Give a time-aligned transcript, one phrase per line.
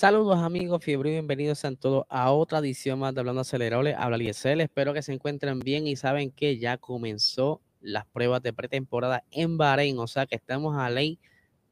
[0.00, 3.94] Saludos amigos, fiebre y bienvenidos a todos a otra edición más de Hablando Acelerable.
[3.94, 8.54] Habla Liesel, espero que se encuentren bien y saben que ya comenzó las pruebas de
[8.54, 11.18] pretemporada en Bahrein, o sea que estamos a ley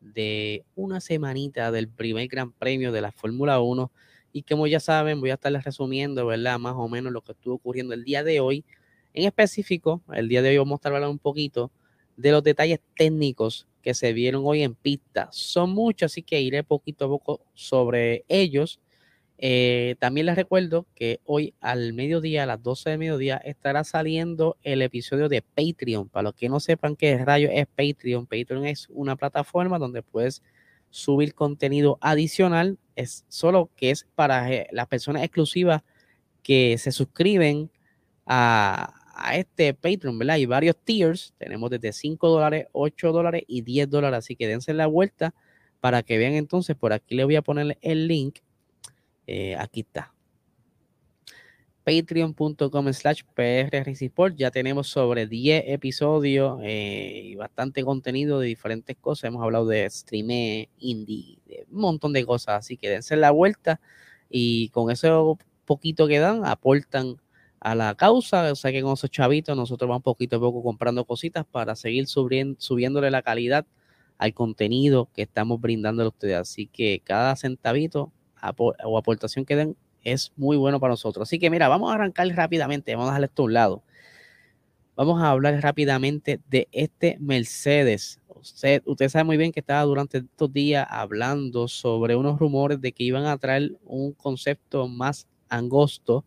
[0.02, 3.90] de una semanita del primer gran premio de la Fórmula 1
[4.34, 6.58] y como ya saben voy a estarles resumiendo, ¿verdad?
[6.58, 8.62] Más o menos lo que estuvo ocurriendo el día de hoy.
[9.14, 11.70] En específico, el día de hoy vamos a estar un poquito
[12.18, 15.28] de los detalles técnicos que se vieron hoy en pista.
[15.32, 18.80] Son muchos, así que iré poquito a poco sobre ellos.
[19.40, 24.56] Eh, también les recuerdo que hoy al mediodía, a las 12 de mediodía, estará saliendo
[24.62, 26.08] el episodio de Patreon.
[26.08, 30.42] Para los que no sepan qué rayo es Patreon, Patreon es una plataforma donde puedes
[30.90, 32.78] subir contenido adicional.
[32.96, 35.82] Es solo que es para eh, las personas exclusivas
[36.42, 37.70] que se suscriben
[38.26, 40.36] a, a este Patreon, ¿verdad?
[40.36, 44.72] Hay varios tiers, tenemos desde 5 dólares, 8 dólares y 10 dólares, así que dense
[44.72, 45.34] la vuelta
[45.80, 48.38] para que vean entonces, por aquí le voy a poner el link,
[49.26, 50.14] eh, aquí está,
[51.84, 59.28] patreon.com slash prresport, ya tenemos sobre 10 episodios eh, y bastante contenido de diferentes cosas,
[59.28, 63.80] hemos hablado de stream indie, de un montón de cosas, así que dense la vuelta.
[64.30, 67.16] Y con eso poquito que dan, aportan
[67.60, 68.50] a la causa.
[68.52, 72.06] O sea que con esos chavitos nosotros vamos poquito a poco comprando cositas para seguir
[72.06, 73.66] subiendo, subiéndole la calidad
[74.18, 76.36] al contenido que estamos brindando a ustedes.
[76.36, 78.12] Así que cada centavito
[78.56, 81.28] o aportación que den es muy bueno para nosotros.
[81.28, 83.82] Así que mira, vamos a arrancar rápidamente, vamos a dejarle esto a un lado.
[84.96, 88.20] Vamos a hablar rápidamente de este Mercedes.
[88.28, 92.92] Usted, usted sabe muy bien que estaba durante estos días hablando sobre unos rumores de
[92.92, 96.24] que iban a traer un concepto más angosto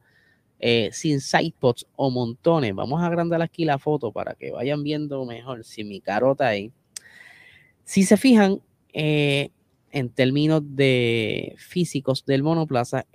[0.64, 2.76] eh, sin sidepods o montones.
[2.76, 6.72] Vamos a agrandar aquí la foto para que vayan viendo mejor si mi carota ahí.
[7.84, 8.62] Si se fijan,
[8.94, 9.50] eh,
[9.90, 13.08] en términos de físicos del monoplaza,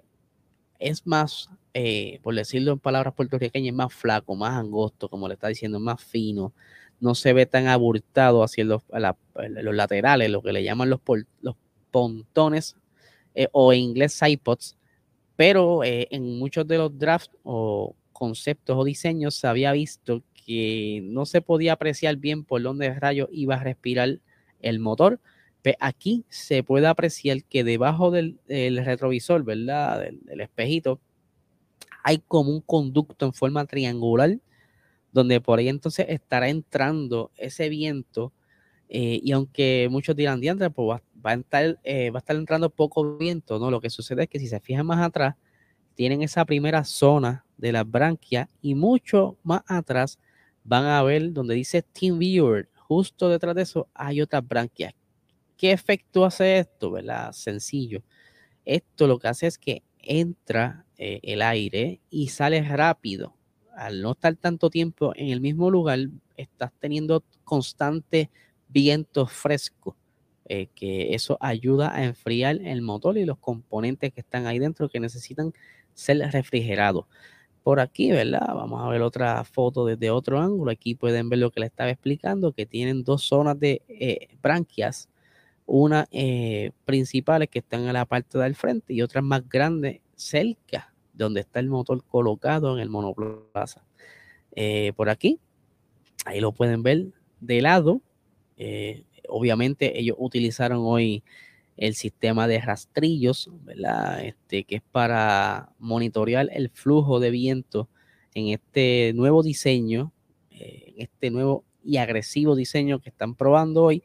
[0.81, 5.47] es más, eh, por decirlo en palabras puertorriqueñas, más flaco, más angosto, como le está
[5.47, 6.53] diciendo, más fino.
[6.99, 11.01] No se ve tan aburtado hacia los, los laterales, lo que le llaman los,
[11.43, 11.55] los
[11.93, 12.75] pontones
[13.53, 14.77] o en inglés sidepods
[15.37, 21.03] pero eh, en muchos de los drafts o conceptos o diseños se había visto que
[21.05, 24.21] no se podía apreciar bien por dónde el rayo iba a respirar
[24.61, 25.21] el motor.
[25.61, 30.01] Pero aquí se puede apreciar que debajo del, retrovisor, ¿verdad?
[30.01, 31.01] Del, espejito,
[32.03, 34.39] hay como un conducto en forma triangular,
[35.13, 38.33] donde por ahí entonces estará entrando ese viento.
[38.89, 43.59] Eh, y aunque muchos dirán, diantre, pues va a estar, eh, a entrando poco viento,
[43.59, 43.71] ¿no?
[43.71, 45.35] Lo que sucede es que si se fijan más atrás,
[45.95, 50.19] tienen esa primera zona de la branquia y mucho más atrás
[50.63, 54.95] van a ver donde dice Team Viewer, justo detrás de eso hay otra branquia.
[55.57, 56.91] ¿Qué efecto hace esto?
[56.91, 57.33] ¿Verdad?
[57.33, 58.03] Sencillo.
[58.65, 63.35] Esto lo que hace es que entra eh, el aire y sale rápido.
[63.75, 65.99] Al no estar tanto tiempo en el mismo lugar,
[66.37, 68.31] estás teniendo constante
[68.69, 69.97] viento fresco.
[70.49, 74.89] Eh, que eso ayuda a enfriar el motor y los componentes que están ahí dentro
[74.89, 75.53] que necesitan
[75.93, 77.07] ser refrigerados.
[77.65, 78.47] Por aquí, ¿verdad?
[78.55, 80.71] Vamos a ver otra foto desde otro ángulo.
[80.71, 85.09] Aquí pueden ver lo que le estaba explicando, que tienen dos zonas de eh, branquias,
[85.67, 90.95] una eh, principales que están en la parte del frente y otra más grande cerca
[91.13, 93.85] donde está el motor colocado en el monoplaza.
[94.95, 95.41] por aquí,
[96.25, 97.07] ahí lo pueden ver
[97.41, 98.01] de lado
[99.29, 101.23] obviamente ellos utilizaron hoy
[101.77, 104.25] el sistema de rastrillos, ¿verdad?
[104.25, 107.89] Este, que es para monitorear el flujo de viento
[108.35, 110.13] en este nuevo diseño,
[110.51, 114.03] eh, en este nuevo y agresivo diseño que están probando hoy.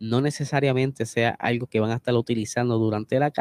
[0.00, 3.32] No necesariamente sea algo que van a estar utilizando durante la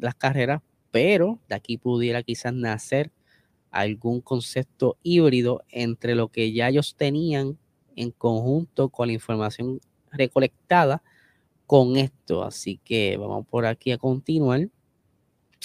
[0.00, 3.12] las carreras, pero de aquí pudiera quizás nacer
[3.70, 7.58] algún concepto híbrido entre lo que ya ellos tenían
[7.94, 9.80] en conjunto con la información
[10.12, 11.02] recolectada
[11.66, 12.42] con esto.
[12.42, 14.68] Así que vamos por aquí a continuar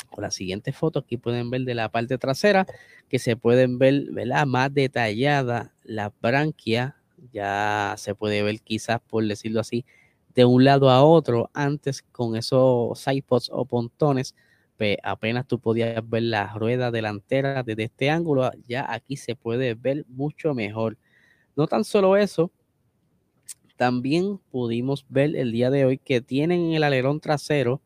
[0.09, 0.99] con la siguiente foto.
[0.99, 2.65] Aquí pueden ver de la parte trasera
[3.09, 4.45] que se pueden ver ¿verdad?
[4.45, 6.95] más detallada la branquia.
[7.31, 9.85] Ya se puede ver quizás, por decirlo así,
[10.35, 11.49] de un lado a otro.
[11.53, 14.35] Antes con esos sidepods o pontones,
[14.77, 18.51] pues apenas tú podías ver la rueda delantera desde este ángulo.
[18.67, 20.97] Ya aquí se puede ver mucho mejor.
[21.55, 22.51] No tan solo eso,
[23.77, 27.81] también pudimos ver el día de hoy que tienen en el alerón trasero,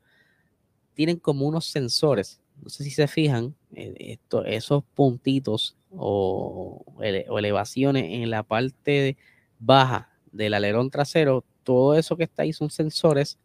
[0.94, 2.41] tienen como unos sensores.
[2.62, 9.18] No sé si se fijan, eh, esos puntitos o, elevaciones en la parte
[9.59, 13.39] baja del alerón trasero, todo eso que está ahí son sensores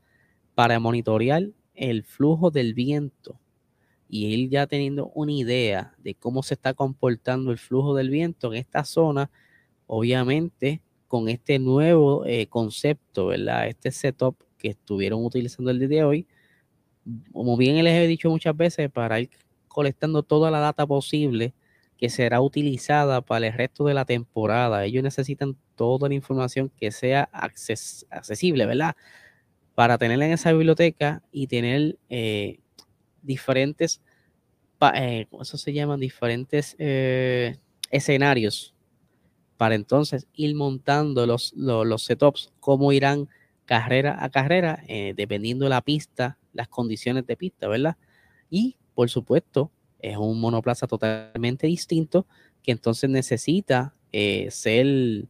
[0.54, 3.38] para monitorear el flujo del viento
[4.08, 8.52] y él ya teniendo una idea de cómo se está comportando el flujo del viento
[8.52, 9.30] en esta zona,
[9.86, 10.82] obviamente
[11.14, 13.68] con este nuevo eh, concepto, ¿verdad?
[13.68, 16.26] Este setup que estuvieron utilizando el día de hoy,
[17.32, 19.30] como bien les he dicho muchas veces, para ir
[19.68, 21.54] colectando toda la data posible
[21.98, 24.84] que será utilizada para el resto de la temporada.
[24.84, 28.96] Ellos necesitan toda la información que sea accesible, ¿verdad?
[29.76, 32.58] Para tenerla en esa biblioteca y tener eh,
[33.22, 34.02] diferentes,
[34.96, 36.00] eh, ¿cómo se llaman?
[36.00, 37.56] Diferentes eh,
[37.92, 38.73] escenarios
[39.56, 43.28] para entonces ir montando los, los, setups, cómo irán
[43.64, 44.82] carrera a carrera,
[45.16, 47.96] dependiendo de la pista, las condiciones de pista, ¿verdad?
[48.50, 52.26] Y por supuesto, es un monoplaza totalmente distinto
[52.62, 55.26] que entonces necesita eh, ser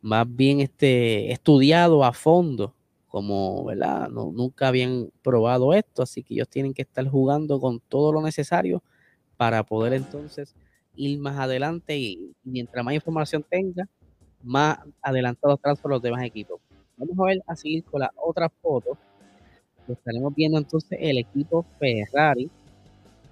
[0.00, 2.74] más bien este, estudiado a fondo,
[3.08, 4.08] como, ¿verdad?
[4.08, 8.22] No, nunca habían probado esto, así que ellos tienen que estar jugando con todo lo
[8.22, 8.82] necesario
[9.36, 10.54] para poder entonces
[10.96, 13.88] ir más adelante y mientras más información tenga,
[14.42, 16.60] más adelantados están los demás equipos.
[16.96, 18.96] Vamos a ver a seguir con la otra foto.
[19.88, 22.50] Estaremos viendo entonces el equipo Ferrari,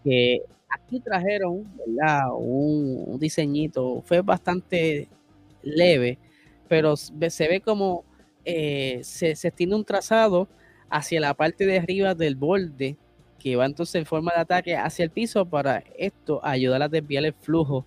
[0.05, 2.29] que aquí trajeron, ¿verdad?
[2.37, 5.09] Un, diseñito, fue bastante
[5.63, 6.19] leve,
[6.69, 8.05] pero se ve como
[8.45, 10.49] eh, se, se tiene un trazado
[10.91, 12.97] hacia la parte de arriba del borde
[13.43, 17.25] que va entonces en forma de ataque hacia el piso para esto ayudar a desviar
[17.25, 17.85] el flujo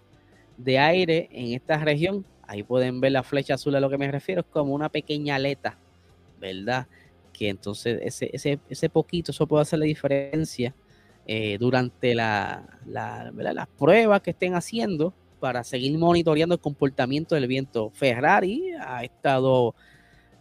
[0.57, 2.25] de aire en esta región.
[2.43, 5.35] Ahí pueden ver la flecha azul a lo que me refiero, es como una pequeña
[5.35, 5.77] aleta,
[6.41, 6.87] ¿verdad?
[7.31, 10.75] Que entonces ese, ese, ese poquito, eso puede hacer la diferencia
[11.25, 17.91] eh, durante la, las pruebas que estén haciendo para seguir monitoreando el comportamiento del viento.
[17.91, 19.73] Ferrari ha estado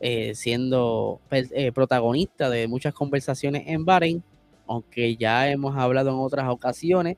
[0.00, 4.25] eh, siendo eh, protagonista de muchas conversaciones en Bahrein,
[4.66, 7.16] aunque ya hemos hablado en otras ocasiones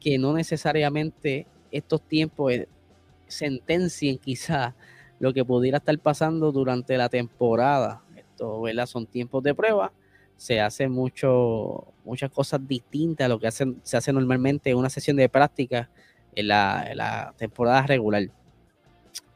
[0.00, 2.52] que no necesariamente estos tiempos
[3.26, 4.74] sentencien quizás
[5.18, 8.02] lo que pudiera estar pasando durante la temporada.
[8.14, 9.92] Esto, Son tiempos de prueba
[10.36, 14.90] se hace mucho, muchas cosas distintas a lo que hacen, se hace normalmente en una
[14.90, 15.90] sesión de práctica
[16.34, 18.28] en la, temporada regular.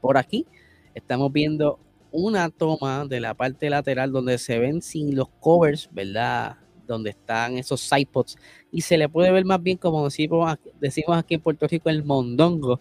[0.01, 0.47] Por aquí
[0.95, 1.79] estamos viendo
[2.13, 6.59] una toma de la parte lateral donde se ven sin los covers, ¿verdad?
[6.91, 8.37] Donde están esos sidepods
[8.73, 12.05] y se le puede ver más bien como decimos, decimos aquí en Puerto Rico el
[12.05, 12.81] mondongo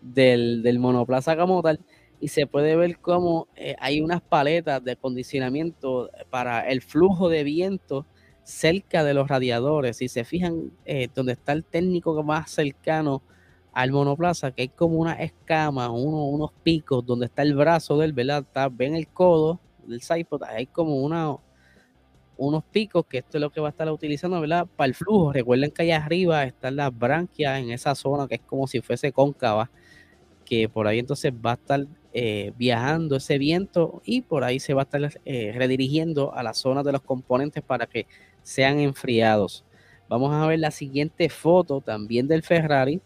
[0.00, 1.80] del, del monoplaza como tal
[2.20, 7.44] y se puede ver cómo eh, hay unas paletas de acondicionamiento para el flujo de
[7.44, 8.06] viento
[8.42, 9.98] cerca de los radiadores.
[9.98, 13.22] Si se fijan eh, donde está el técnico más cercano
[13.72, 18.44] al monoplaza, que hay como una escama, unos picos donde está el brazo del, ¿verdad?
[18.72, 21.36] ven el codo del sidepod, hay como una,
[22.38, 24.66] unos picos que esto es lo que va a estar utilizando, ¿verdad?
[24.76, 25.32] Para el flujo.
[25.32, 29.12] Recuerden que allá arriba están las branquias en esa zona que es como si fuese
[29.12, 29.70] cóncava,
[30.44, 34.72] que por ahí entonces va a estar eh, viajando ese viento y por ahí se
[34.72, 38.06] va a estar eh, redirigiendo a las zonas de los componentes para que
[38.42, 39.64] sean enfriados.
[40.08, 43.02] Vamos a ver la siguiente foto también del Ferrari,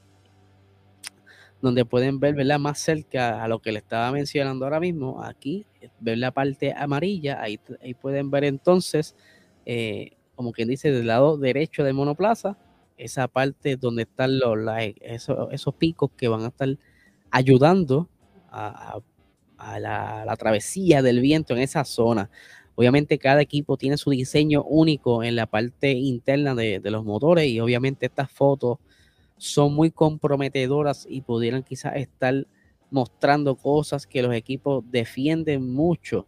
[1.63, 2.59] donde pueden ver ¿verdad?
[2.59, 5.23] más cerca a lo que le estaba mencionando ahora mismo.
[5.23, 5.65] Aquí,
[6.01, 9.15] ver la parte amarilla, ahí, ahí pueden ver entonces,
[9.65, 12.59] eh, como quien dice, del lado derecho del monoplaza,
[12.97, 14.59] esa parte donde están los,
[15.01, 16.69] esos, esos picos que van a estar
[17.31, 18.09] ayudando
[18.51, 19.01] a,
[19.79, 22.29] la, travesía del viento en esa zona.
[22.75, 27.61] Obviamente cada equipo tiene su diseño único en la parte interna de, los motores y
[27.61, 28.79] obviamente estas fotos
[29.37, 32.47] son muy comprometedoras y pudieran quizás estar
[32.91, 36.27] mostrando cosas que los equipos defienden mucho.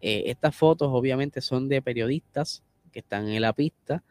[0.00, 4.04] Eh, estas fotos obviamente son de periodistas que están en la pista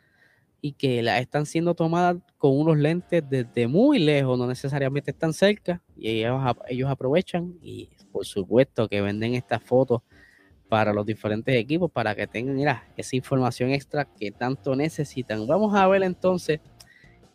[0.62, 5.34] y que la están siendo tomadas con unos lentes desde muy lejos, no necesariamente están
[5.34, 10.02] cerca, y ellos, ellos aprovechan y por supuesto que venden estas fotos
[10.70, 15.46] para los diferentes equipos para que tengan mira, esa información extra que tanto necesitan.
[15.46, 16.60] Vamos a ver entonces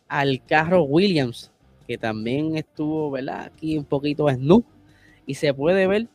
[0.07, 1.51] al carro Williams,
[1.87, 3.45] que también estuvo ¿verdad?
[3.45, 4.65] aquí un poquito snoop,
[5.25, 6.07] y se puede ver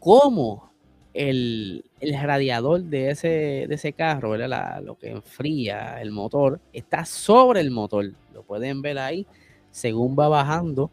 [0.00, 0.72] cómo
[1.14, 7.70] el, radiador de ese, de ese carro, lo que enfría el motor, está sobre el
[7.70, 8.12] motor.
[8.32, 9.26] Lo pueden ver ahí,
[9.70, 10.90] según va bajando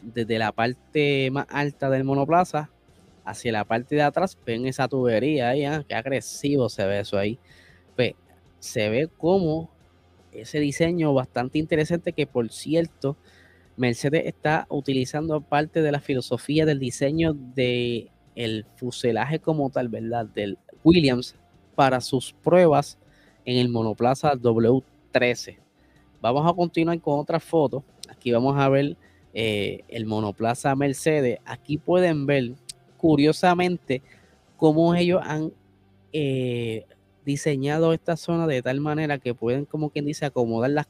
[0.00, 2.70] desde la parte más alta del monoplaza
[3.24, 5.84] hacia la parte de atrás, ven esa tubería ahí, ¿eh?
[5.86, 7.38] qué agresivo se ve eso ahí.
[7.94, 8.14] Pues,
[8.58, 9.70] se ve como
[10.32, 13.16] ese diseño bastante interesante que por cierto,
[13.76, 20.26] Mercedes está utilizando parte de la filosofía del diseño de el fuselaje como tal, ¿verdad?
[20.26, 21.36] Del Williams
[21.74, 22.98] para sus pruebas
[23.44, 25.58] en el monoplaza W13.
[26.20, 27.84] Vamos a continuar con otra foto.
[28.08, 28.96] Aquí vamos a ver
[29.34, 31.40] eh, el monoplaza Mercedes.
[31.44, 32.52] Aquí pueden ver,
[32.96, 34.02] curiosamente,
[34.56, 35.52] cómo ellos han
[36.12, 36.84] eh,
[37.24, 40.88] diseñado esta zona de tal manera que pueden, como quien dice, acomodar las,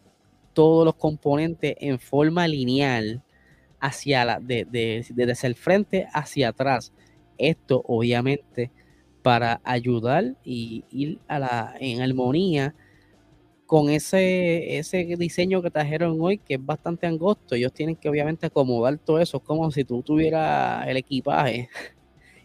[0.53, 3.23] todos los componentes en forma lineal
[3.81, 6.93] hacia la, de, desde el frente hacia atrás.
[7.39, 8.71] Esto obviamente
[9.23, 12.75] para ayudar y ir a la, en armonía
[13.67, 17.55] con ese, ese diseño que trajeron hoy, que es bastante angosto.
[17.55, 19.39] Ellos tienen que obviamente acomodar todo eso.
[19.39, 21.71] Es como si tú tuvieras el equipaje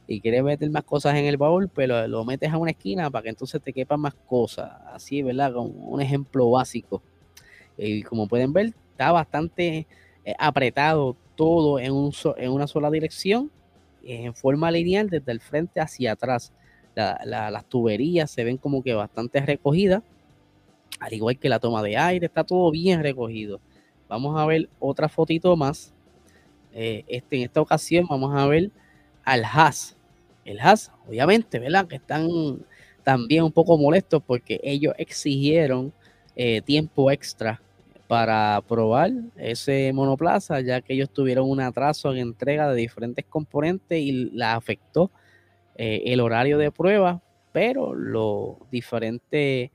[0.07, 3.23] y quieres meter más cosas en el baúl, pero lo metes a una esquina para
[3.23, 4.71] que entonces te quepan más cosas.
[4.93, 5.53] Así, ¿verdad?
[5.53, 7.03] Como un ejemplo básico.
[7.77, 9.85] Y como pueden ver, está bastante
[10.23, 13.51] eh, apretado todo en, un en una sola dirección,
[14.03, 16.53] en forma lineal, desde el frente hacia atrás.
[16.95, 20.03] las tuberías se ven como que bastante recogidas,
[20.99, 23.59] al igual que la toma de aire, está todo bien recogido.
[24.07, 25.93] Vamos a ver otra fotito más.
[26.73, 28.71] Eh, este, en esta ocasión vamos a ver
[29.23, 29.96] al Haas.
[30.47, 31.87] El Haas, obviamente, ¿verdad?
[31.87, 32.27] Que están
[33.03, 35.93] también un poco molestos porque ellos exigieron
[36.35, 37.61] eh, tiempo extra
[38.07, 43.99] para probar ese monoplaza, ya que ellos tuvieron un atraso en entrega de diferentes componentes
[43.99, 45.11] y la afectó
[45.75, 49.71] eh, el horario de prueba, pero los diferentes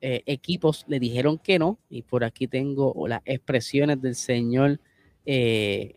[0.00, 4.78] eh, equipos le dijeron que no, y por aquí tengo las expresiones del señor
[5.24, 5.96] eh,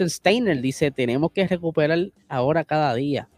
[0.00, 3.28] Steiner, dice, tenemos que recuperar ahora cada día.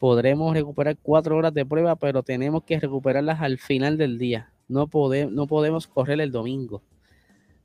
[0.00, 4.50] Podremos recuperar cuatro horas de prueba, pero tenemos que recuperarlas al final del día.
[4.66, 4.88] No,
[5.30, 6.82] no podemos correr el domingo.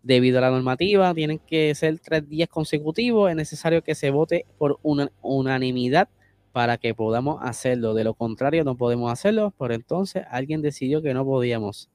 [0.04, 3.30] Debido a la normativa, tienen que ser tres días consecutivos.
[3.30, 6.10] Es necesario que se vote por una unanimidad
[6.52, 7.94] para que podamos hacerlo.
[7.94, 9.52] De lo contrario, no podemos hacerlo.
[9.52, 11.90] Por entonces, alguien decidió que no podíamos.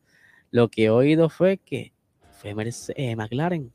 [0.50, 1.92] Lo que he oído fue que
[2.30, 2.54] fue
[2.97, 3.70] eh, McLaren.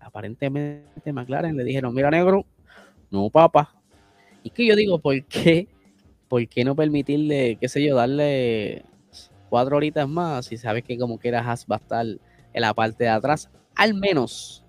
[0.00, 2.44] Aparentemente, McLaren le dijeron: Mira, negro,
[3.12, 3.80] no, papá.
[4.42, 5.68] Y que yo digo, ¿por qué?
[6.28, 8.84] ¿Por qué no permitirle, qué sé yo, darle
[9.50, 13.04] cuatro horitas más si sabes que como quiera Haas va a estar en la parte
[13.04, 13.50] de atrás?
[13.74, 14.64] Al menos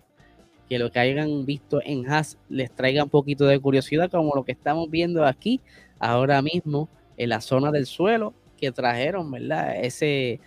[0.70, 4.44] que lo que hayan visto en Haas les traiga un poquito de curiosidad, como lo
[4.44, 5.62] que estamos viendo aquí
[6.00, 9.84] ahora mismo en la zona del suelo que trajeron, ¿verdad?
[9.84, 10.40] Ese,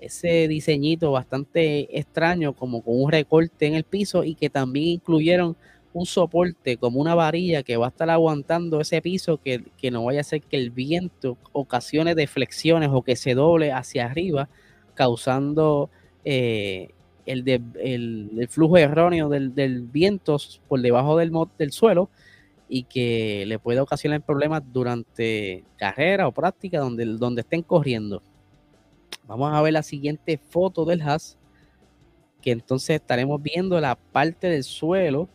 [0.00, 5.56] ese diseñito bastante extraño, como con un recorte en el piso y que también incluyeron
[5.96, 10.18] un soporte como una varilla que va a estar aguantando ese piso que, no vaya
[10.18, 14.50] a hacer que el viento ocasione deflexiones o que se doble hacia arriba,
[14.94, 15.88] causando
[16.24, 16.90] eh,
[17.24, 17.48] el,
[17.80, 20.36] el, flujo erróneo del, viento
[20.68, 22.10] por debajo del, del suelo
[22.68, 28.22] y que le puede ocasionar problemas durante carrera o práctica donde, donde estén corriendo.
[29.26, 31.38] Vamos a ver la siguiente foto del Haas,
[32.42, 35.30] que entonces estaremos viendo la parte del suelo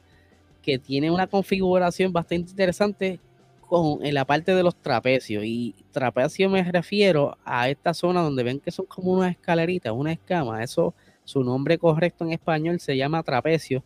[0.62, 3.20] que tiene una configuración bastante interesante
[3.68, 5.44] con, en la parte de los trapecios.
[5.44, 10.12] Y trapecio me refiero a esta zona donde ven que son como unas escaleritas, una
[10.12, 10.63] escama.
[10.63, 13.84] Eso, su nombre correcto en español se llama trapecio.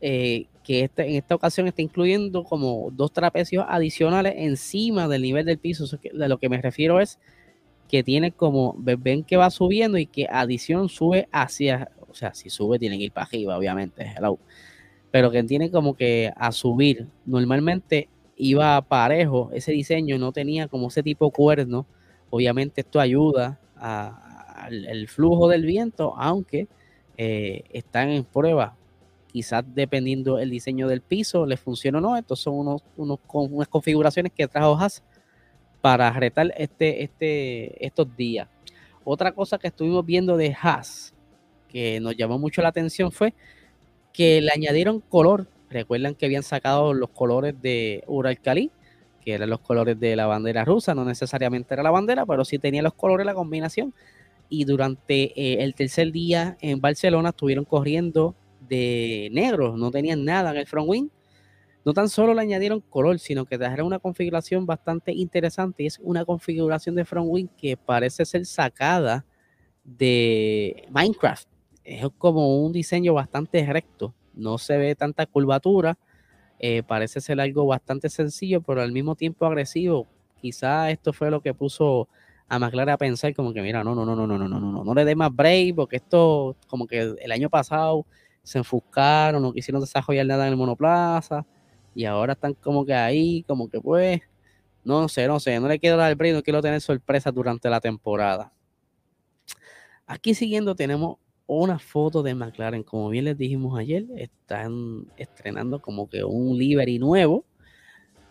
[0.00, 5.44] Eh, que este, en esta ocasión está incluyendo como dos trapecios adicionales encima del nivel
[5.44, 5.84] del piso.
[6.12, 7.18] De lo que me refiero es
[7.88, 12.50] que tiene como, ven que va subiendo y que adición sube hacia, o sea, si
[12.50, 14.38] sube tiene que ir para arriba, obviamente, hello
[15.14, 17.06] pero que tiene como que a subir.
[17.24, 21.86] Normalmente iba parejo, ese diseño no tenía como ese tipo de cuerno.
[22.30, 26.66] Obviamente esto ayuda al flujo del viento, aunque
[27.16, 28.74] eh, están en prueba.
[29.28, 32.16] Quizás dependiendo el diseño del piso, le funciona o no.
[32.16, 35.04] Estos son unos, unos, unas configuraciones que trajo Haas
[35.80, 38.48] para retar este, este, estos días.
[39.04, 41.14] Otra cosa que estuvimos viendo de Haas
[41.68, 43.32] que nos llamó mucho la atención fue
[44.14, 45.48] que le añadieron color.
[45.68, 48.70] Recuerdan que habían sacado los colores de Uralcalí,
[49.20, 52.58] que eran los colores de la bandera rusa, no necesariamente era la bandera, pero sí
[52.58, 53.92] tenía los colores, la combinación.
[54.48, 58.36] Y durante eh, el tercer día en Barcelona estuvieron corriendo
[58.68, 61.08] de negro, no tenían nada en el front wing.
[61.84, 66.24] No tan solo le añadieron color, sino que trajeron una configuración bastante interesante es una
[66.24, 69.26] configuración de front wing que parece ser sacada
[69.84, 71.53] de Minecraft
[71.84, 75.98] es como un diseño bastante recto, no se ve tanta curvatura,
[76.58, 80.06] eh, parece ser algo bastante sencillo, pero al mismo tiempo agresivo.
[80.40, 82.08] Quizá esto fue lo que puso
[82.48, 84.84] a McLaren a pensar como que mira, no, no, no, no, no, no, no, no,
[84.84, 88.06] no le dé más break porque esto como que el año pasado
[88.42, 91.46] se enfuscaron, no quisieron desarrollar nada en el monoplaza
[91.94, 94.20] y ahora están como que ahí, como que pues,
[94.84, 97.70] no sé, no sé, no le quiero dar el break, no quiero tener sorpresas durante
[97.70, 98.52] la temporada.
[100.06, 102.82] Aquí siguiendo tenemos una foto de McLaren.
[102.82, 107.44] Como bien les dijimos ayer, están estrenando como que un livery nuevo.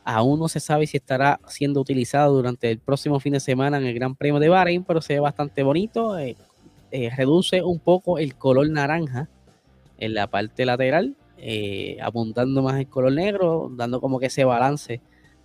[0.03, 3.85] Aún no se sabe si estará siendo utilizado durante el próximo fin de semana en
[3.85, 6.17] el Gran Premio de Bahrein, pero se ve bastante bonito.
[6.17, 6.35] Eh,
[6.91, 9.29] eh, reduce un poco el color naranja
[9.97, 15.01] en la parte lateral, eh, apuntando más el color negro, dando como que ese balance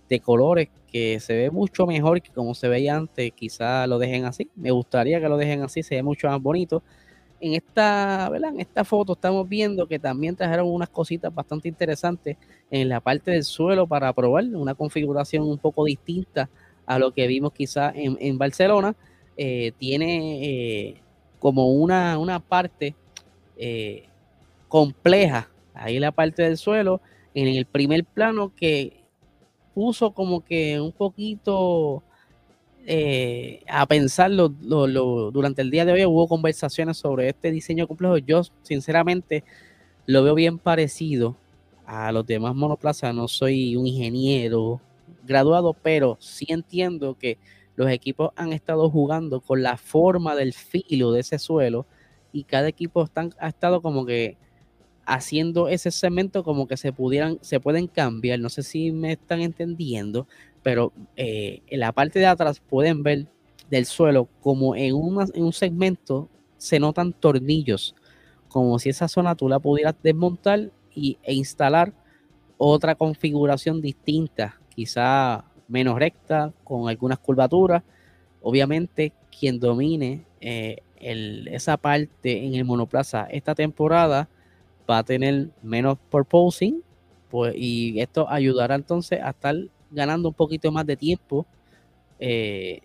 [0.09, 3.31] de colores que se ve mucho mejor que como se veía antes.
[3.31, 4.49] Quizá lo dejen así.
[4.55, 6.83] Me gustaría que lo dejen así, se ve mucho más bonito
[7.39, 8.51] en esta, ¿verdad?
[8.51, 12.37] En esta foto estamos viendo que también trajeron unas cositas bastante interesantes
[12.69, 16.49] en la parte del suelo para probar una configuración un poco distinta
[16.85, 18.95] a lo que vimos quizá en, Barcelona.
[19.37, 21.01] Eh, tiene eh,
[21.39, 22.95] como una, una parte
[23.57, 24.03] eh,
[24.67, 26.99] compleja ahí la parte del suelo
[27.33, 29.03] en el primer plano que
[29.73, 32.03] puso como que un poquito
[32.85, 36.05] eh, a pensarlo durante el día de hoy.
[36.05, 38.17] Hubo conversaciones sobre este diseño complejo.
[38.17, 39.43] Yo, sinceramente,
[40.05, 41.35] lo veo bien parecido
[41.85, 43.13] a los demás monoplazas.
[43.13, 44.81] No soy un ingeniero
[45.25, 47.37] graduado, pero sí entiendo que
[47.75, 51.85] los equipos han estado jugando con la forma del filo de ese suelo
[52.33, 54.37] y cada equipo están, ha estado como que
[55.05, 58.39] haciendo ese cemento como que se pudieran, se pueden cambiar.
[58.39, 60.27] No sé si me están entendiendo,
[60.63, 63.27] pero eh, en la parte de atrás pueden ver
[63.69, 64.95] del suelo como en,
[65.33, 67.95] en un segmento se notan tornillos,
[68.49, 71.93] como si esa zona tú la pudieras desmontar y, e instalar
[72.57, 77.83] otra configuración distinta, quizá menos recta, con algunas curvaturas.
[78.41, 84.27] Obviamente, quien domine eh, esa parte en el monoplaza esta temporada
[84.89, 86.83] va a tener menos purposing,
[87.29, 89.55] pues, y esto ayudará entonces a estar
[89.91, 91.45] ganando un poquito más de tiempo
[92.19, 92.81] eh,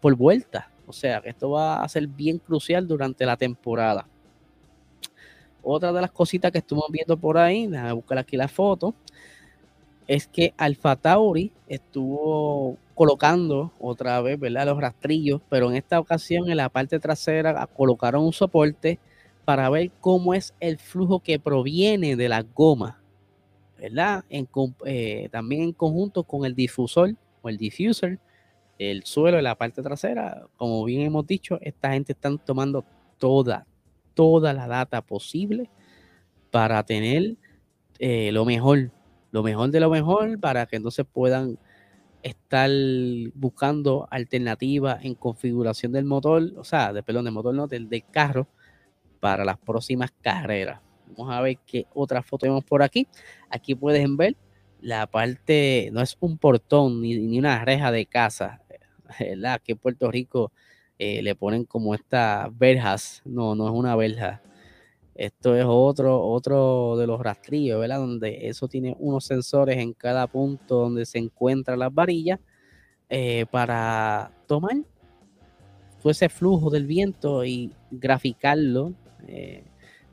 [0.00, 0.70] por vuelta.
[0.86, 4.06] O sea, que esto va a ser bien crucial durante la temporada.
[5.62, 8.94] Otra de las cositas que estuvimos viendo por ahí, déjame buscar aquí la foto,
[10.06, 14.66] es que Alfa Tauri estuvo colocando otra vez, ¿verdad?
[14.66, 19.00] Los rastrillos, pero en esta ocasión en la parte trasera colocaron un soporte
[19.44, 23.00] para ver cómo es el flujo que proviene de la goma
[23.78, 24.24] ¿verdad?
[24.28, 24.48] En,
[24.84, 28.18] eh, también en conjunto con el difusor o el diffuser,
[28.78, 32.84] el suelo la parte trasera, como bien hemos dicho, esta gente están tomando
[33.18, 33.66] toda,
[34.14, 35.70] toda la data posible
[36.50, 37.36] para tener
[37.98, 38.90] eh, lo mejor,
[39.30, 41.58] lo mejor de lo mejor, para que entonces puedan
[42.22, 42.70] estar
[43.34, 48.04] buscando alternativas en configuración del motor, o sea, de perdón, del motor no, del, del
[48.10, 48.48] carro,
[49.20, 50.80] para las próximas carreras.
[51.08, 53.06] Vamos a ver qué otra foto tenemos por aquí.
[53.50, 54.36] Aquí pueden ver
[54.80, 58.62] la parte, no es un portón ni, una reja de casa,
[59.20, 59.60] ¿verdad?
[59.64, 60.52] Que en Puerto Rico
[60.98, 63.22] eh, le ponen como estas verjas.
[63.24, 64.42] No, no es una verja.
[65.14, 67.98] Esto es otro, otro de los rastrillos, ¿verdad?
[67.98, 72.38] Donde eso tiene unos sensores en cada punto donde se encuentran las varillas
[73.08, 74.76] eh, para tomar
[76.02, 78.92] todo ese flujo del viento y graficarlo.
[79.26, 79.64] Eh,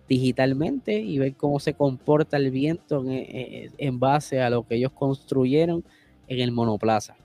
[0.07, 5.83] digitalmente y ver cómo se comporta el viento en, base a lo que ellos construyeron
[6.27, 7.15] en el monoplaza.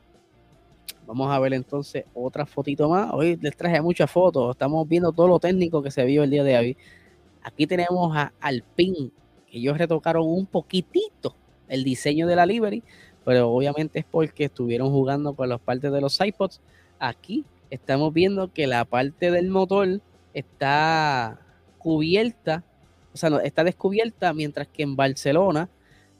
[1.06, 3.10] Vamos a ver entonces otra fotito más.
[3.12, 4.50] Hoy les traje muchas fotos.
[4.50, 6.76] Estamos viendo todo lo técnico que se vio el día de hoy.
[7.42, 9.10] Aquí tenemos a Alpine,
[9.50, 11.34] que ellos retocaron un poquitito
[11.68, 12.82] el diseño de la livery,
[13.24, 16.60] pero obviamente es porque estuvieron jugando con las partes de los iPods.
[16.98, 20.00] Aquí estamos viendo que la parte del motor
[20.34, 21.40] está
[21.88, 22.62] cubierta
[23.14, 25.68] o sea, está descubierta, mientras que en Barcelona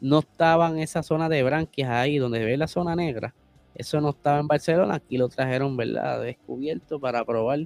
[0.01, 3.35] no estaba en esa zona de branquias ahí, donde ve la zona negra.
[3.75, 6.23] Eso no estaba en Barcelona, aquí lo trajeron, ¿verdad?
[6.23, 7.61] Descubierto para probar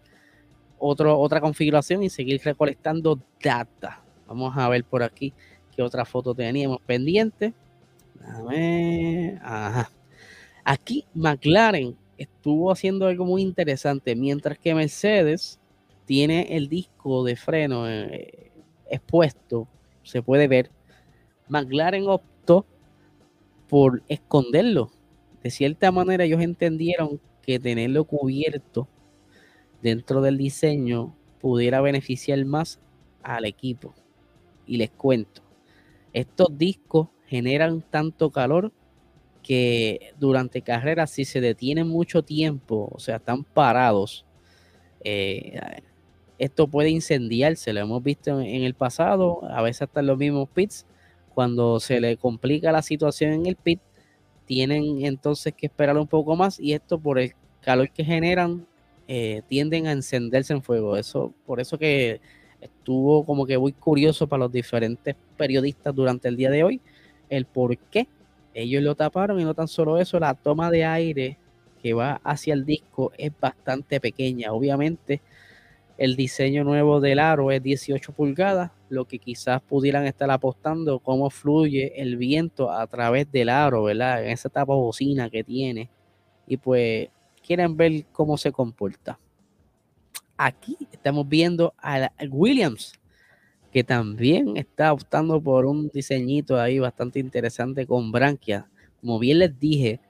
[0.79, 4.03] otro, otra configuración y seguir recolectando data.
[4.27, 5.33] Vamos a ver por aquí
[5.75, 7.55] qué otra foto teníamos pendiente.
[9.41, 9.91] Ajá.
[10.65, 15.59] Aquí McLaren estuvo haciendo algo muy interesante, mientras que Mercedes
[16.12, 18.53] tiene el disco de freno eh,
[18.90, 19.66] expuesto,
[20.03, 20.70] se puede ver,
[21.48, 22.66] McLaren optó
[23.66, 24.90] por esconderlo.
[25.42, 28.88] De cierta manera ellos entendieron que tenerlo cubierto
[29.81, 32.79] dentro del diseño pudiera beneficiar más
[33.22, 33.94] al equipo.
[34.66, 35.40] Y les cuento,
[36.12, 38.70] estos discos generan tanto calor
[39.42, 44.27] que durante carreras si se detienen mucho tiempo, o sea, están parados,
[45.05, 45.59] eh,
[46.42, 50.48] esto puede incendiarse, lo hemos visto en, el pasado, a veces hasta en los mismos
[50.48, 50.87] pits,
[51.35, 53.81] cuando se le complica la situación en el pit,
[54.44, 58.66] tienen entonces que esperar un poco más y esto por el calor que generan
[59.07, 60.96] eh, tienden a encenderse en fuego.
[60.96, 62.20] Eso, por eso que
[62.61, 66.81] estuvo como que muy curioso para los diferentes periodistas durante el día de hoy,
[67.31, 68.09] el por qué
[68.52, 71.38] ellos lo taparon y no tan solo eso, la toma de aire
[71.81, 74.52] que va hacia el disco es bastante pequeña.
[74.52, 75.20] Obviamente,
[76.03, 81.31] el diseño nuevo del aro es 18 pulgadas, lo que quizás pudieran estar apostando cómo
[81.31, 84.25] fluye el viento a través del aro, ¿verdad?
[84.25, 85.91] En esa tapa bocina que tiene.
[86.45, 87.09] Y pues
[87.47, 89.21] quieren ver cómo se comporta.
[90.37, 92.95] Aquí estamos viendo a Williams,
[93.71, 98.69] que también está optando por un diseñito ahí bastante interesante con branquia.
[99.01, 100.01] Como bien les dije,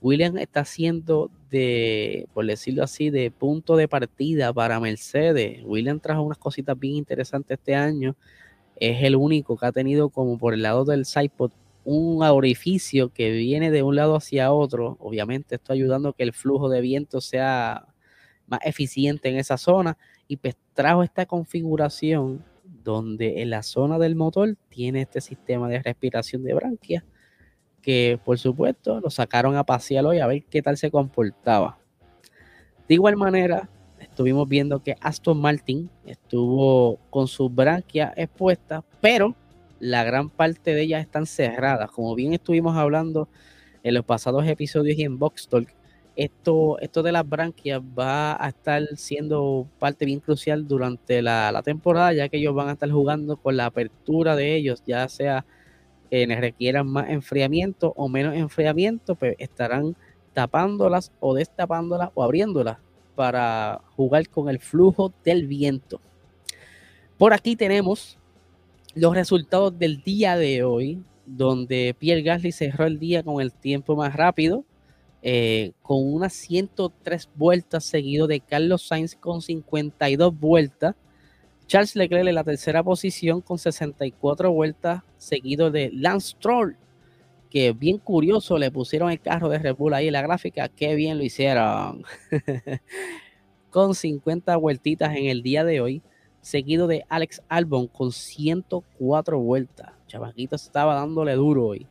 [0.00, 5.62] Williams está haciendo de, por decirlo así, de punto de partida para Mercedes.
[5.64, 8.16] Williams trajo unas cositas bien interesantes este año.
[8.76, 11.52] Es el único que ha tenido como por el lado del sidepod
[11.84, 14.96] un orificio que viene de un lado hacia otro.
[15.00, 17.86] Obviamente esto ayudando a que el flujo de viento sea
[18.48, 19.96] más eficiente en esa zona.
[20.28, 22.44] Y pues trajo esta configuración
[22.82, 27.04] donde en la zona del motor tiene este sistema de respiración de branquia
[27.86, 31.78] que por supuesto lo sacaron a pasear hoy a ver qué tal se comportaba.
[32.88, 33.68] De igual manera,
[34.00, 39.36] estuvimos viendo que Aston Martin estuvo con sus branquias expuestas, pero
[39.78, 41.88] la gran parte de ellas están cerradas.
[41.92, 43.28] Como bien estuvimos hablando
[43.84, 45.72] en los pasados episodios y en Box Talk,
[46.16, 51.62] esto, esto de las branquias va a estar siendo parte bien crucial durante la, la
[51.62, 55.44] temporada, ya que ellos van a estar jugando con la apertura de ellos, ya sea
[56.10, 59.96] que requieran más enfriamiento o menos enfriamiento, pues estarán
[60.32, 62.78] tapándolas o destapándolas o abriéndolas
[63.14, 66.00] para jugar con el flujo del viento.
[67.18, 68.18] Por aquí tenemos
[68.94, 73.96] los resultados del día de hoy, donde Pierre Gasly cerró el día con el tiempo
[73.96, 74.64] más rápido,
[75.22, 80.94] eh, con unas 103 vueltas, seguido de Carlos Sainz con 52 vueltas.
[81.66, 86.76] Charles Leclerc en la tercera posición con 64 vueltas, seguido de Lance Stroll,
[87.50, 90.94] que bien curioso le pusieron el carro de Red Bull ahí en la gráfica, qué
[90.94, 92.04] bien lo hicieron.
[93.70, 96.02] con 50 vueltitas en el día de hoy,
[96.40, 99.90] seguido de Alex Albon con 104 vueltas.
[100.06, 101.88] Chavaquito estaba dándole duro hoy.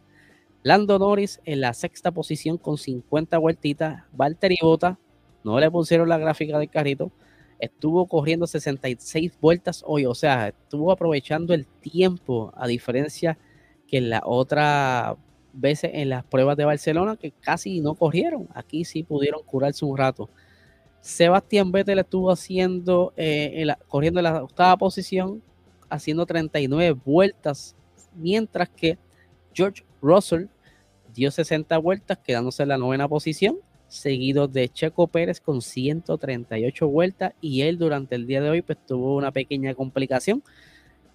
[0.63, 4.03] Lando Norris en la sexta posición con 50 vueltitas.
[4.13, 4.97] Valtteri Bota,
[5.43, 7.11] no le pusieron la gráfica del carrito,
[7.60, 13.38] estuvo corriendo 66 vueltas hoy, o sea, estuvo aprovechando el tiempo, a diferencia
[13.88, 15.18] que en la otra
[15.54, 19.98] veces en las pruebas de Barcelona, que casi no corrieron, aquí sí pudieron curarse un
[19.98, 20.30] rato.
[21.02, 25.41] Sebastián Vettel estuvo haciendo, eh, corriendo en la octava posición,
[25.89, 27.76] haciendo 39 vueltas,
[28.15, 28.98] mientras que
[29.54, 30.48] George Russell
[31.13, 37.34] dio 60 vueltas, quedándose en la novena posición seguido de Checo Pérez con 138 vueltas
[37.41, 40.43] y él durante el día de hoy pues tuvo una pequeña complicación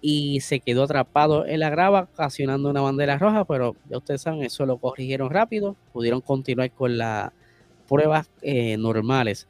[0.01, 4.43] y se quedó atrapado en la grava ocasionando una bandera roja, pero ya ustedes saben,
[4.43, 7.31] eso lo corrigieron rápido, pudieron continuar con las
[7.87, 9.47] pruebas eh, normales.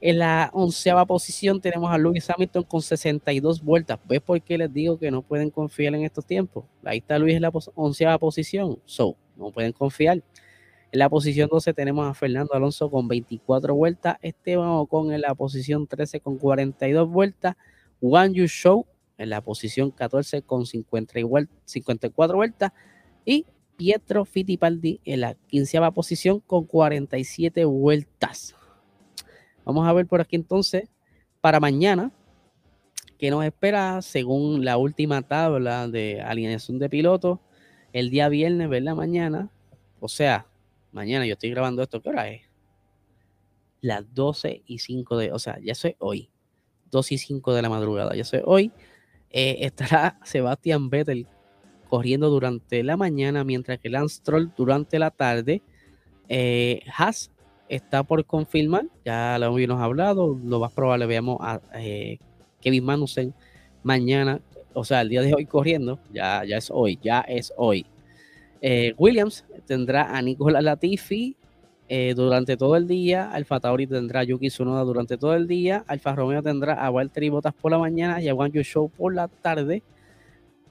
[0.00, 3.98] En la onceava posición tenemos a Lewis Hamilton con 62 vueltas.
[4.06, 6.64] ¿Ves por qué les digo que no pueden confiar en estos tiempos?
[6.84, 8.78] Ahí está Luis en la onceava posición.
[8.84, 10.22] So, no pueden confiar.
[10.96, 15.34] En la posición 12 tenemos a Fernando Alonso con 24 vueltas, Esteban Ocon en la
[15.34, 17.54] posición 13 con 42 vueltas,
[18.00, 18.86] Wang Yu Show
[19.18, 22.72] en la posición 14 con 54 vueltas.
[23.26, 23.44] Y
[23.76, 28.54] Pietro Fittipaldi en la quinceava posición con 47 vueltas.
[29.66, 30.88] Vamos a ver por aquí entonces
[31.42, 32.10] para mañana
[33.18, 37.40] que nos espera según la última tabla de alineación de pilotos
[37.92, 38.94] el día viernes, ¿verdad?
[38.94, 39.50] Mañana,
[40.00, 40.46] o sea,
[40.92, 42.42] mañana yo estoy grabando esto, ¿qué hora es?
[43.80, 46.30] Las 12 y 5 de, o sea, ya soy hoy,
[46.90, 48.72] 2 y 5 de la madrugada, ya soy hoy.
[49.30, 51.26] Eh, estará Sebastián Vettel
[51.88, 55.62] corriendo durante la mañana, mientras que Lance Troll durante la tarde.
[56.28, 57.30] Eh, Haas
[57.68, 62.18] está por confirmar, ya lo habíamos hablado, lo más probable veamos a eh,
[62.60, 63.34] Kevin Manusen
[63.82, 64.40] mañana,
[64.72, 67.86] o sea, el día de hoy corriendo, ya, ya es hoy, ya es hoy.
[68.68, 71.36] Eh, Williams tendrá a Nicolas Latifi
[71.88, 75.84] eh, durante todo el día, Alfa Tauri tendrá a Yuki Tsunoda durante todo el día,
[75.86, 79.28] Alfa Romeo tendrá a Valtteri Bottas por la mañana y a Yu Show por la
[79.28, 79.84] tarde,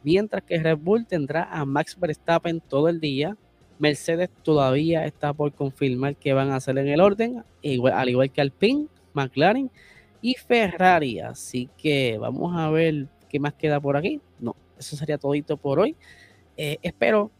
[0.03, 3.37] mientras que Red Bull tendrá a Max Verstappen todo el día.
[3.79, 7.45] Mercedes todavía está por confirmar que van a hacer en el orden,
[7.93, 9.71] al igual que Alpine, McLaren
[10.21, 11.21] y Ferrari.
[11.21, 14.19] Así que vamos a ver qué más queda por aquí.
[14.41, 15.95] No, eso sería todito por hoy.
[16.57, 17.31] Eh, espero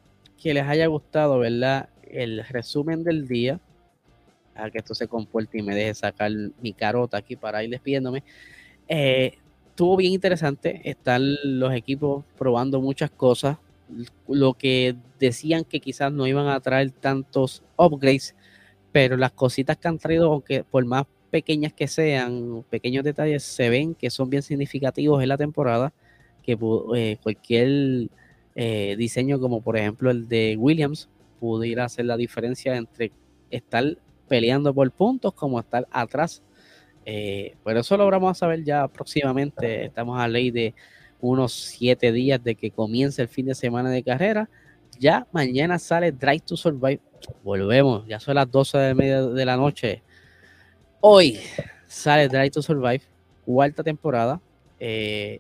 [0.42, 1.90] que les haya gustado, ¿verdad?
[2.04, 3.60] El resumen del día.
[4.56, 8.24] a que esto se comporte y me deje sacar mi carota aquí para ir despidiéndome.
[8.88, 10.82] Eh, estuvo bien interesante.
[10.86, 13.58] Están los equipos probando muchas cosas.
[14.28, 18.36] Lo que decían que quizás no iban a traer tantos upgrades,
[18.92, 23.70] pero las cositas que han traído, aunque por más pequeñas que sean, pequeños detalles, se
[23.70, 25.92] ven que son bien significativos en la temporada.
[26.42, 26.58] Que
[26.96, 28.10] eh, cualquier
[28.56, 33.12] eh, diseño, como por ejemplo el de Williams, pudiera hacer la diferencia entre
[33.52, 36.42] estar peleando por puntos como estar atrás.
[37.06, 39.86] Eh, pero eso lo vamos a saber ya próximamente.
[39.86, 40.74] Estamos a ley de
[41.22, 44.50] unos siete días de que comience el fin de semana de carrera.
[45.00, 47.02] Ya mañana sale Drive to Survive.
[47.44, 50.02] Volvemos, ya son las 12 de, media de la noche.
[51.02, 51.40] Hoy
[51.88, 53.02] sale Drive to Survive,
[53.46, 54.42] cuarta temporada.
[54.80, 55.40] Eh,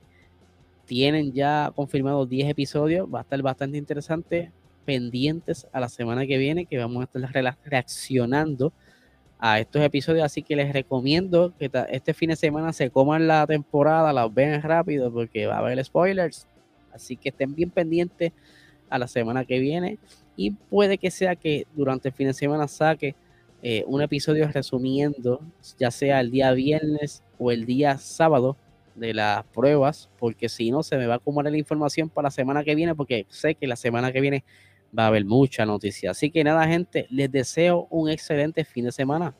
[0.85, 3.07] tienen ya confirmados 10 episodios.
[3.13, 4.51] Va a estar bastante interesante
[4.85, 8.71] pendientes a la semana que viene, que vamos a estar reaccionando
[9.39, 10.23] a estos episodios.
[10.23, 14.61] Así que les recomiendo que este fin de semana se coman la temporada, la vean
[14.61, 16.47] rápido, porque va a haber spoilers.
[16.93, 18.31] Así que estén bien pendientes
[18.89, 19.97] a la semana que viene.
[20.37, 23.15] Y puede que sea que durante el fin de semana saque
[23.61, 25.41] eh, un episodio resumiendo,
[25.79, 28.57] ya sea el día viernes o el día sábado,
[28.95, 32.31] de las pruebas, porque si no se me va a acumular la información para la
[32.31, 34.43] semana que viene, porque sé que la semana que viene
[34.97, 36.11] va a haber mucha noticia.
[36.11, 39.33] Así que nada, gente, les deseo un excelente fin de semana.